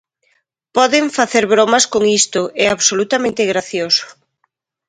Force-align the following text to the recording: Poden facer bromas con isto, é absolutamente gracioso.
Poden 0.75 1.05
facer 1.17 1.45
bromas 1.53 1.85
con 1.93 2.03
isto, 2.19 2.41
é 2.65 2.67
absolutamente 2.69 3.47
gracioso. 3.51 4.05